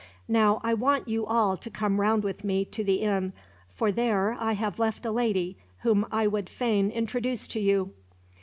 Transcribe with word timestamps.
"Now 0.27 0.59
I 0.63 0.73
want 0.73 1.07
you 1.07 1.27
all 1.27 1.55
to 1.57 1.69
come 1.69 2.01
round 2.01 2.23
with 2.23 2.43
me 2.43 2.65
to 2.65 2.83
the 2.83 3.01
inn, 3.03 3.33
for 3.69 3.91
there 3.91 4.35
I 4.39 4.53
have 4.53 4.79
left 4.79 5.05
a 5.05 5.11
lady 5.11 5.57
whom 5.81 6.07
I 6.11 6.25
would 6.25 6.49
fain 6.49 6.89
introduce 6.89 7.47
to 7.49 7.59
you." 7.59 7.93